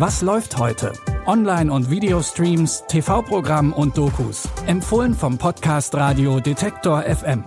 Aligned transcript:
Was 0.00 0.22
läuft 0.22 0.56
heute? 0.56 0.94
Online- 1.26 1.70
und 1.70 1.90
Videostreams, 1.90 2.84
TV-Programm 2.88 3.74
und 3.74 3.98
Dokus. 3.98 4.48
Empfohlen 4.66 5.12
vom 5.12 5.36
Podcast 5.36 5.94
Radio 5.94 6.40
Detektor 6.40 7.02
FM. 7.02 7.44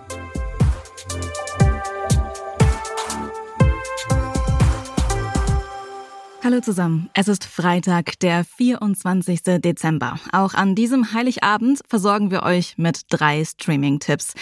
Hallo 6.43 6.59
zusammen. 6.59 7.09
Es 7.15 7.27
ist 7.27 7.43
Freitag, 7.43 8.19
der 8.19 8.45
24. 8.45 9.41
Dezember. 9.59 10.19
Auch 10.31 10.53
an 10.53 10.75
diesem 10.75 11.11
Heiligabend 11.11 11.79
versorgen 11.87 12.29
wir 12.29 12.43
euch 12.43 12.77
mit 12.77 13.01
drei 13.09 13.43
Streaming-Tipps. 13.43 14.35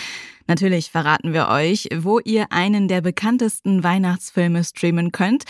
Natürlich 0.52 0.91
verraten 0.91 1.31
wir 1.31 1.47
euch, 1.47 1.88
wo 1.95 2.20
ihr 2.20 2.51
einen 2.51 2.89
der 2.89 3.00
bekanntesten 3.00 3.86
Weihnachtsfilme 3.86 4.65
streamen 4.65 5.14
könnt. 5.14 5.46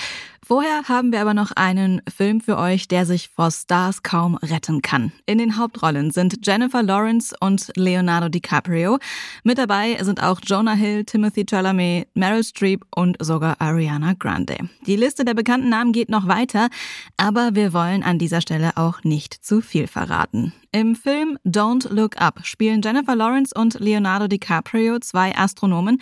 Vorher 0.45 0.83
haben 0.87 1.11
wir 1.11 1.21
aber 1.21 1.33
noch 1.33 1.51
einen 1.53 2.03
Film 2.07 2.39
für 2.39 2.55
euch, 2.59 2.87
der 2.87 3.07
sich 3.07 3.29
vor 3.29 3.49
Stars 3.49 4.03
kaum 4.03 4.35
retten 4.35 4.83
kann. 4.83 5.11
In 5.25 5.39
den 5.39 5.57
Hauptrollen 5.57 6.11
sind 6.11 6.45
Jennifer 6.45 6.83
Lawrence 6.83 7.35
und 7.39 7.71
Leonardo 7.75 8.29
DiCaprio. 8.29 8.99
Mit 9.43 9.57
dabei 9.57 9.97
sind 10.03 10.21
auch 10.21 10.39
Jonah 10.43 10.75
Hill, 10.75 11.03
Timothy 11.03 11.45
Chalamet, 11.49 12.07
Meryl 12.13 12.43
Streep 12.43 12.85
und 12.95 13.17
sogar 13.19 13.59
Ariana 13.59 14.13
Grande. 14.13 14.69
Die 14.85 14.97
Liste 14.97 15.25
der 15.25 15.33
bekannten 15.33 15.69
Namen 15.69 15.93
geht 15.93 16.09
noch 16.09 16.27
weiter, 16.27 16.69
aber 17.17 17.55
wir 17.55 17.73
wollen 17.73 18.03
an 18.03 18.19
dieser 18.19 18.41
Stelle 18.41 18.77
auch 18.77 19.03
nicht 19.03 19.33
zu 19.33 19.61
viel 19.61 19.87
verraten. 19.87 20.53
Im 20.73 20.95
Film 20.95 21.37
Don't 21.45 21.93
Look 21.93 22.21
Up 22.21 22.39
spielen 22.43 22.81
Jennifer 22.81 23.13
Lawrence 23.13 23.51
und 23.53 23.77
Leonardo 23.81 24.27
DiCaprio 24.29 24.99
zwei 24.99 25.35
Astronomen, 25.35 26.01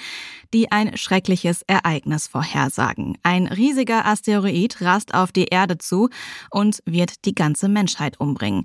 die 0.53 0.71
ein 0.71 0.95
schreckliches 0.95 1.63
Ereignis 1.65 2.27
vorhersagen. 2.27 3.17
Ein 3.23 3.47
riesiger 3.47 4.05
Asteroid 4.05 4.79
rast 4.81 5.15
auf 5.15 5.31
die 5.31 5.45
Erde 5.45 5.79
zu 5.79 6.09
und 6.51 6.83
wird 6.85 7.25
die 7.25 7.33
ganze 7.33 7.67
Menschheit 7.67 8.19
umbringen. 8.19 8.61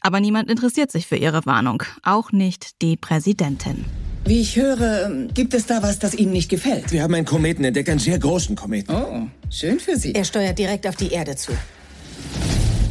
Aber 0.00 0.20
niemand 0.20 0.48
interessiert 0.48 0.92
sich 0.92 1.08
für 1.08 1.16
ihre 1.16 1.44
Warnung, 1.46 1.82
auch 2.04 2.30
nicht 2.30 2.80
die 2.80 2.96
Präsidentin. 2.96 3.86
Wie 4.24 4.42
ich 4.42 4.54
höre, 4.54 5.26
gibt 5.34 5.52
es 5.54 5.66
da 5.66 5.82
was, 5.82 5.98
das 5.98 6.14
Ihnen 6.14 6.32
nicht 6.32 6.48
gefällt? 6.48 6.92
Wir 6.92 7.02
haben 7.02 7.14
einen 7.14 7.26
Kometen 7.26 7.64
entdeckt, 7.64 7.88
einen 7.88 7.98
sehr 7.98 8.20
großen 8.20 8.54
Kometen. 8.54 8.94
Oh, 8.94 9.26
schön 9.50 9.80
für 9.80 9.96
Sie. 9.96 10.14
Er 10.14 10.24
steuert 10.24 10.60
direkt 10.60 10.86
auf 10.86 10.94
die 10.94 11.10
Erde 11.10 11.34
zu. 11.34 11.50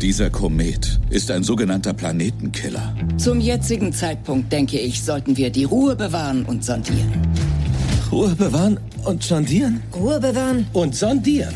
Dieser 0.02 0.30
Komet 0.30 0.97
ist 1.09 1.30
ein 1.30 1.44
sogenannter 1.44 1.94
Planetenkiller. 1.94 2.95
Zum 3.17 3.42
jetzigen 3.42 3.92
Zeitpunkt, 3.92 4.50
denke 4.50 4.80
ich, 4.80 5.03
sollten 5.03 5.36
wir 5.36 5.50
die 5.50 5.66
Ruhe 5.66 5.94
bewahren 5.97 6.45
und 6.45 6.64
sondieren. 6.64 7.22
Ruhe 8.09 8.33
bewahren 8.33 8.80
und 9.03 9.23
sondieren? 9.23 9.83
Ruhe 9.94 10.22
bewahren. 10.22 10.66
Und 10.72 10.95
sondieren. 10.95 11.53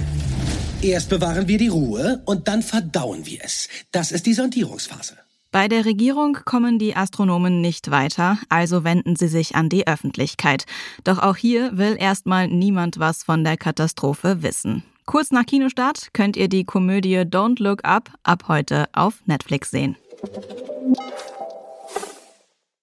Erst 0.82 1.10
bewahren 1.10 1.48
wir 1.48 1.58
die 1.58 1.70
Ruhe 1.70 2.22
und 2.26 2.50
dann 2.50 2.62
verdauen 2.62 3.26
wir 3.26 3.40
es. 3.42 3.70
Das 3.94 4.12
ist 4.12 4.26
die 4.26 4.34
Sondierungsphase. 4.34 5.16
Bei 5.54 5.70
der 5.70 5.86
Regierung 5.86 6.38
kommen 6.44 6.80
die 6.80 6.98
Astronomen 6.98 7.62
nicht 7.62 7.92
weiter, 7.92 8.40
also 8.50 8.84
wenden 8.84 9.16
sie 9.16 9.30
sich 9.30 9.56
an 9.56 9.70
die 9.70 9.88
Öffentlichkeit. 9.88 10.66
Doch 11.06 11.20
auch 11.20 11.38
hier 11.38 11.78
will 11.78 11.96
erstmal 11.98 12.50
niemand 12.50 13.00
was 13.00 13.24
von 13.24 13.46
der 13.46 13.56
Katastrophe 13.56 14.44
wissen. 14.44 14.84
Kurz 15.06 15.32
nach 15.32 15.46
Kinostart 15.46 16.14
könnt 16.14 16.38
ihr 16.38 16.48
die 16.48 16.64
Komödie 16.64 17.20
Don't 17.20 17.62
Look 17.62 17.84
Up 17.84 18.12
ab 18.24 18.46
heute 18.48 18.86
auf 18.94 19.22
Netflix 19.26 19.70
sehen. 19.70 19.98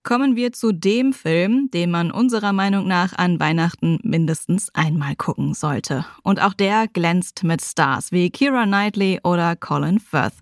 Kommen 0.02 0.34
wir 0.34 0.52
zu 0.52 0.72
dem 0.72 1.12
Film, 1.12 1.70
den 1.72 1.90
man 1.90 2.10
unserer 2.10 2.52
Meinung 2.52 2.88
nach 2.88 3.12
an 3.16 3.38
Weihnachten 3.38 3.98
mindestens 4.02 4.74
einmal 4.74 5.14
gucken 5.14 5.54
sollte. 5.54 6.04
Und 6.22 6.40
auch 6.42 6.54
der 6.54 6.88
glänzt 6.88 7.44
mit 7.44 7.62
Stars 7.62 8.10
wie 8.10 8.30
Kira 8.30 8.64
Knightley 8.64 9.20
oder 9.22 9.56
Colin 9.56 9.98
Firth. 9.98 10.34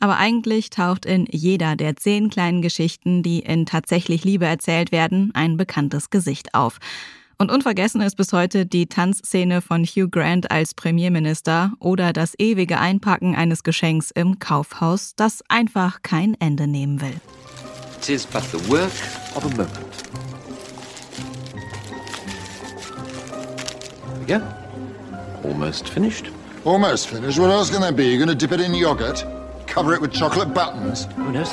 Aber 0.00 0.16
eigentlich 0.16 0.70
taucht 0.70 1.06
in 1.06 1.26
jeder 1.30 1.76
der 1.76 1.96
zehn 1.96 2.30
kleinen 2.30 2.62
Geschichten, 2.62 3.22
die 3.22 3.40
in 3.40 3.66
tatsächlich 3.66 4.24
Liebe 4.24 4.46
erzählt 4.46 4.92
werden, 4.92 5.30
ein 5.34 5.56
bekanntes 5.56 6.10
Gesicht 6.10 6.54
auf. 6.54 6.78
Und 7.36 7.50
unvergessen 7.50 8.00
ist 8.00 8.16
bis 8.16 8.32
heute 8.32 8.64
die 8.64 8.86
Tanzszene 8.86 9.60
von 9.60 9.84
Hugh 9.84 10.08
Grant 10.08 10.50
als 10.50 10.74
Premierminister 10.74 11.72
oder 11.80 12.12
das 12.12 12.34
ewige 12.38 12.78
Einpacken 12.78 13.34
eines 13.34 13.62
Geschenks 13.62 14.10
im 14.10 14.38
Kaufhaus, 14.38 15.14
das 15.16 15.42
einfach 15.48 16.02
kein 16.02 16.36
Ende 16.38 16.66
nehmen 16.66 17.00
will. 17.00 17.20
It 18.00 18.08
is 18.08 18.26
but 18.26 18.42
the 18.52 18.58
work 18.70 18.92
of 19.34 19.44
a 19.44 19.48
moment. 19.50 19.70
Go. 24.26 24.40
Almost 25.42 25.88
finished. 25.88 26.30
Almost 26.64 27.08
finished. 27.08 27.38
What 27.38 27.50
else 27.50 27.70
can 27.70 27.80
there 27.80 27.92
be? 27.92 28.04
You're 28.04 28.24
going 28.24 28.28
to 28.28 28.34
dip 28.34 28.52
it 28.52 28.60
in 28.64 28.74
yogurt? 28.74 29.24
Cover 29.66 29.94
it 29.94 30.00
with 30.00 30.12
chocolate 30.12 30.54
buttons? 30.54 31.06
Who 31.16 31.32
knows? 31.32 31.52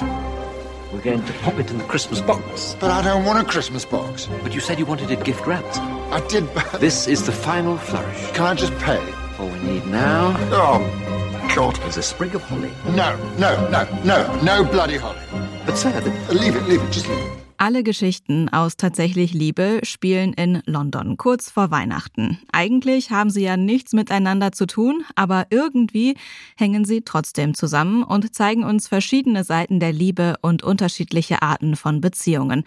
We're 0.92 1.02
going 1.02 1.24
to 1.24 1.34
pop 1.40 1.58
it 1.60 1.72
in 1.72 1.78
the 1.78 1.84
Christmas 1.86 2.20
box. 2.22 2.76
But 2.80 2.92
I 2.92 3.02
don't 3.02 3.24
want 3.26 3.40
a 3.40 3.50
Christmas 3.50 3.86
box. 3.86 4.28
But 4.44 4.54
you 4.54 4.60
said 4.60 4.78
you 4.78 4.86
wanted 4.86 5.10
it 5.10 5.24
gift 5.24 5.48
wrapped. 5.48 5.78
I 5.78 6.20
did, 6.28 6.54
but... 6.54 6.82
This 6.82 7.08
is 7.08 7.26
the 7.26 7.32
final 7.32 7.78
flourish. 7.78 8.32
Can 8.32 8.44
I 8.46 8.54
just 8.54 8.78
pay? 8.80 9.02
All 9.40 9.48
we 9.48 9.60
need 9.60 9.88
now 9.88 10.36
Oh, 10.52 11.52
God. 11.56 11.82
is 11.86 11.96
a 11.96 12.04
sprig 12.04 12.36
of 12.36 12.42
holly. 12.44 12.72
No, 12.88 13.16
no, 13.38 13.70
no, 13.70 13.88
no, 14.04 14.42
no 14.42 14.64
bloody 14.66 14.98
holly. 14.98 15.22
But 15.66 15.78
sir, 15.78 15.98
the 16.02 16.34
Leave 16.34 16.56
it, 16.56 16.64
leave 16.64 16.82
it, 16.84 16.92
just 16.92 17.08
leave 17.08 17.20
it. 17.20 17.41
Alle 17.62 17.84
Geschichten 17.84 18.50
aus 18.50 18.76
Tatsächlich 18.76 19.34
Liebe 19.34 19.82
spielen 19.84 20.34
in 20.34 20.64
London, 20.66 21.16
kurz 21.16 21.52
vor 21.52 21.70
Weihnachten. 21.70 22.40
Eigentlich 22.52 23.12
haben 23.12 23.30
sie 23.30 23.44
ja 23.44 23.56
nichts 23.56 23.94
miteinander 23.94 24.52
zu 24.52 24.66
tun, 24.66 25.06
aber 25.14 25.46
irgendwie 25.52 26.16
hängen 26.58 26.86
sie 26.86 27.04
trotzdem 27.04 27.54
zusammen 27.54 28.02
und 28.02 28.34
zeigen 28.34 28.64
uns 28.64 28.88
verschiedene 28.88 29.44
Seiten 29.44 29.80
der 29.80 29.94
Liebe 29.94 30.38
und 30.42 30.64
unterschiedliche 30.64 31.44
Arten 31.44 31.76
von 31.76 32.02
Beziehungen. 32.02 32.64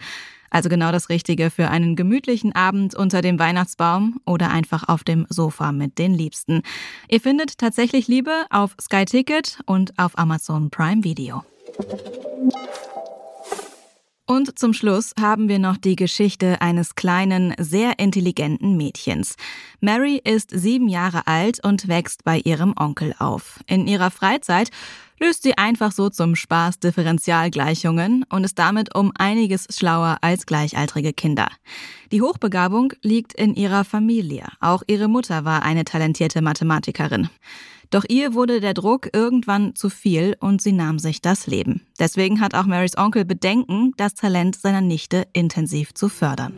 Also 0.49 0.69
genau 0.69 0.93
das 0.93 1.09
Richtige 1.09 1.51
für 1.51 1.67
einen 1.67 1.97
gemütlichen 1.97 2.55
Abend 2.55 2.95
unter 2.95 3.21
dem 3.21 3.37
Weihnachtsbaum 3.37 4.21
oder 4.25 4.49
einfach 4.49 4.87
auf 4.87 5.03
dem 5.03 5.25
Sofa 5.27 5.73
mit 5.73 5.99
den 5.99 6.13
Liebsten. 6.13 6.61
Ihr 7.09 7.19
findet 7.19 7.57
Tatsächlich 7.57 8.07
Liebe 8.07 8.45
auf 8.49 8.77
Sky 8.79 9.03
Ticket 9.03 9.59
und 9.65 9.99
auf 9.99 10.17
Amazon 10.17 10.69
Prime 10.69 11.03
Video. 11.03 11.43
Und 14.27 14.57
zum 14.57 14.73
Schluss 14.73 15.13
haben 15.19 15.49
wir 15.49 15.59
noch 15.59 15.77
die 15.77 15.95
Geschichte 15.95 16.59
eines 16.59 16.95
kleinen, 16.95 17.53
sehr 17.59 17.99
intelligenten 17.99 18.75
Mädchens. 18.75 19.35
Mary 19.81 20.19
ist 20.23 20.49
sieben 20.49 20.87
Jahre 20.89 21.27
alt 21.27 21.63
und 21.63 21.87
wächst 21.87 22.23
bei 22.23 22.39
ihrem 22.39 22.73
Onkel 22.75 23.13
auf. 23.19 23.59
In 23.67 23.85
ihrer 23.85 24.09
Freizeit 24.09 24.71
löst 25.19 25.43
sie 25.43 25.57
einfach 25.57 25.91
so 25.91 26.09
zum 26.09 26.35
Spaß 26.35 26.79
Differentialgleichungen 26.79 28.25
und 28.29 28.43
ist 28.43 28.59
damit 28.59 28.95
um 28.95 29.11
einiges 29.17 29.67
schlauer 29.71 30.17
als 30.21 30.45
gleichaltrige 30.45 31.13
Kinder. 31.13 31.47
Die 32.11 32.21
Hochbegabung 32.21 32.93
liegt 33.01 33.33
in 33.33 33.55
ihrer 33.55 33.83
Familie. 33.83 34.45
Auch 34.59 34.83
ihre 34.87 35.07
Mutter 35.07 35.45
war 35.45 35.63
eine 35.63 35.85
talentierte 35.85 36.41
Mathematikerin. 36.41 37.29
Doch 37.91 38.03
ihr 38.07 38.33
wurde 38.33 38.59
der 38.59 38.73
Druck 38.73 39.09
irgendwann 39.13 39.75
zu 39.75 39.89
viel 39.89 40.35
und 40.39 40.61
sie 40.61 40.71
nahm 40.71 40.99
sich 40.99 41.21
das 41.21 41.47
Leben. 41.47 41.81
Deswegen 41.99 42.41
hat 42.41 42.53
auch 42.53 42.65
Marys 42.65 42.97
Onkel 42.97 43.25
Bedenken, 43.25 43.93
das 43.97 44.15
Talent 44.15 44.55
seiner 44.55 44.81
Nichte 44.81 45.27
intensiv 45.33 45.93
zu 45.93 46.09
fördern. 46.09 46.53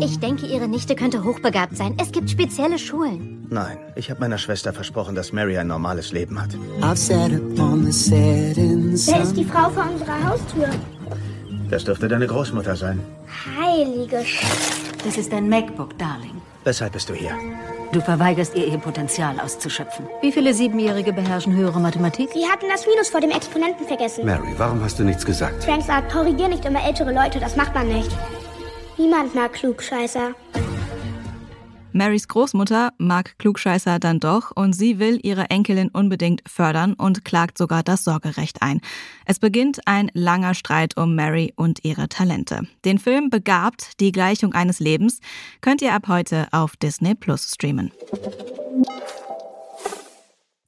Ich 0.00 0.18
denke, 0.20 0.46
Ihre 0.46 0.68
Nichte 0.68 0.94
könnte 0.94 1.24
hochbegabt 1.24 1.76
sein. 1.76 1.96
Es 1.98 2.12
gibt 2.12 2.30
spezielle 2.30 2.78
Schulen. 2.78 3.41
Nein, 3.52 3.76
ich 3.96 4.10
habe 4.10 4.18
meiner 4.20 4.38
Schwester 4.38 4.72
versprochen, 4.72 5.14
dass 5.14 5.30
Mary 5.30 5.58
ein 5.58 5.66
normales 5.66 6.10
Leben 6.10 6.40
hat. 6.40 6.48
Wer 6.78 6.94
ist 9.22 9.36
die 9.36 9.44
Frau 9.44 9.68
vor 9.68 9.86
unserer 9.92 10.26
Haustür? 10.26 10.70
Das 11.68 11.84
dürfte 11.84 12.08
deine 12.08 12.26
Großmutter 12.26 12.74
sein. 12.76 13.00
Heilige 13.60 14.24
Das 15.04 15.18
ist 15.18 15.34
ein 15.34 15.50
MacBook, 15.50 15.98
Darling. 15.98 16.40
Weshalb 16.64 16.94
bist 16.94 17.10
du 17.10 17.14
hier? 17.14 17.32
Du 17.92 18.00
verweigerst 18.00 18.54
ihr 18.54 18.68
ihr 18.68 18.78
Potenzial 18.78 19.38
auszuschöpfen. 19.38 20.06
Wie 20.22 20.32
viele 20.32 20.54
Siebenjährige 20.54 21.12
beherrschen 21.12 21.54
höhere 21.54 21.78
Mathematik? 21.78 22.30
Sie 22.32 22.46
hatten 22.46 22.70
das 22.70 22.86
Minus 22.86 23.10
vor 23.10 23.20
dem 23.20 23.32
Exponenten 23.32 23.86
vergessen. 23.86 24.24
Mary, 24.24 24.54
warum 24.56 24.82
hast 24.82 24.98
du 24.98 25.04
nichts 25.04 25.26
gesagt? 25.26 25.62
Frank 25.62 25.82
sagt, 25.82 26.10
korrigier 26.10 26.48
nicht 26.48 26.64
immer 26.64 26.82
ältere 26.86 27.12
Leute, 27.12 27.38
das 27.38 27.54
macht 27.56 27.74
man 27.74 27.88
nicht. 27.88 28.10
Niemand 28.96 29.34
mag 29.34 29.52
Klugscheißer. 29.52 30.30
Marys 31.94 32.26
Großmutter 32.26 32.92
mag 32.96 33.38
Klugscheißer 33.38 33.98
dann 33.98 34.18
doch 34.18 34.50
und 34.54 34.72
sie 34.72 34.98
will 34.98 35.20
ihre 35.22 35.50
Enkelin 35.50 35.88
unbedingt 35.88 36.42
fördern 36.48 36.94
und 36.94 37.24
klagt 37.24 37.58
sogar 37.58 37.82
das 37.82 38.04
Sorgerecht 38.04 38.62
ein. 38.62 38.80
Es 39.26 39.38
beginnt 39.38 39.80
ein 39.86 40.10
langer 40.14 40.54
Streit 40.54 40.96
um 40.96 41.14
Mary 41.14 41.52
und 41.54 41.84
ihre 41.84 42.08
Talente. 42.08 42.66
Den 42.84 42.98
Film 42.98 43.28
Begabt, 43.28 44.00
die 44.00 44.12
Gleichung 44.12 44.54
eines 44.54 44.80
Lebens, 44.80 45.20
könnt 45.60 45.82
ihr 45.82 45.92
ab 45.92 46.08
heute 46.08 46.48
auf 46.50 46.76
Disney 46.76 47.14
Plus 47.14 47.50
streamen. 47.52 47.92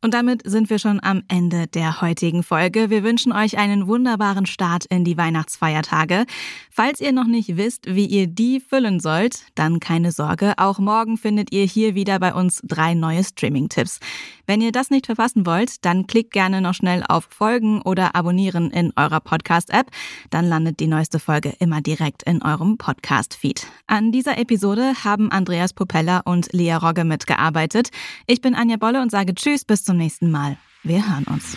Und 0.05 0.13
damit 0.13 0.43
sind 0.45 0.69
wir 0.69 0.79
schon 0.79 1.01
am 1.03 1.23
Ende 1.29 1.67
der 1.67 2.03
heutigen 2.03 2.43
Folge. 2.43 2.91
Wir 2.91 3.03
wünschen 3.03 3.33
euch 3.33 3.57
einen 3.57 3.87
wunderbaren 3.87 4.45
Start 4.45 4.85
in 4.85 5.03
die 5.03 5.17
Weihnachtsfeiertage. 5.17 6.27
Falls 6.71 7.01
ihr 7.01 7.13
noch 7.13 7.27
nicht 7.27 7.57
wisst, 7.57 7.87
wie 7.87 8.05
ihr 8.05 8.27
die 8.27 8.61
füllen 8.61 9.01
sollt, 9.01 9.47
dann 9.55 9.81
keine 9.81 10.13
Sorge. 10.13 10.53
Auch 10.59 10.79
morgen 10.79 11.17
findet 11.17 11.53
ihr 11.53 11.65
hier 11.65 11.95
wieder 11.95 12.19
bei 12.19 12.35
uns 12.35 12.61
drei 12.63 12.93
neue 12.93 13.25
Streaming-Tipps. 13.25 13.99
Wenn 14.47 14.61
ihr 14.61 14.73
das 14.73 14.91
nicht 14.91 15.07
verpassen 15.07 15.47
wollt, 15.47 15.85
dann 15.85 16.07
klickt 16.07 16.33
gerne 16.33 16.61
noch 16.61 16.75
schnell 16.75 17.03
auf 17.09 17.29
Folgen 17.31 17.81
oder 17.83 18.15
Abonnieren 18.15 18.71
in 18.71 18.93
eurer 18.97 19.21
Podcast-App. 19.21 19.91
Dann 20.31 20.47
landet 20.47 20.81
die 20.81 20.87
neueste 20.87 21.19
Folge 21.19 21.55
immer 21.59 21.81
direkt 21.81 22.23
in 22.25 22.43
eurem 22.43 22.77
Podcast-Feed. 22.77 23.67
An 23.87 24.13
dieser 24.13 24.39
Episode 24.39 24.93
haben 25.05 25.31
Andreas 25.31 25.73
Popella 25.73 26.21
und 26.25 26.53
Lea 26.53 26.75
Rogge 26.75 27.05
mitgearbeitet. 27.05 27.91
Ich 28.27 28.41
bin 28.41 28.55
Anja 28.55 28.77
Bolle 28.77 29.01
und 29.03 29.11
sage 29.11 29.35
Tschüss, 29.35 29.65
bis 29.65 29.85
zum 29.85 29.97
nächsten 29.97 30.31
Mal. 30.31 30.57
Wir 30.83 31.07
hören 31.09 31.25
uns. 31.25 31.57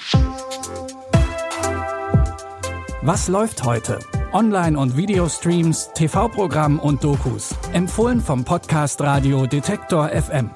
Was 3.01 3.27
läuft 3.27 3.63
heute? 3.63 3.99
Online- 4.33 4.77
und 4.77 4.97
Videostreams, 4.97 5.91
TV-Programm 5.93 6.79
und 6.79 7.03
Dokus. 7.03 7.55
Empfohlen 7.73 8.19
vom 8.21 8.43
Podcast 8.43 9.01
Radio 9.01 9.45
Detektor 9.45 10.09
FM. 10.09 10.49